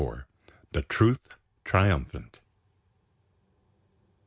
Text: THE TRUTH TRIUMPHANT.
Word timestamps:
THE 0.71 0.81
TRUTH 0.81 1.37
TRIUMPHANT. 1.63 2.39